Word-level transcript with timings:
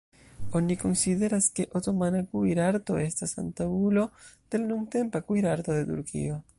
Oni 0.59 0.75
konsideras, 0.83 1.49
ke 1.59 1.65
otomana 1.81 2.23
kuirarto 2.33 2.97
estas 3.05 3.37
antaŭulo 3.45 4.09
de 4.25 4.65
la 4.65 4.71
nuntempa 4.75 5.27
kuirarto 5.31 5.79
de 5.81 5.91
Turkio. 5.93 6.43